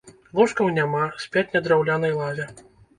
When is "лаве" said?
2.21-2.53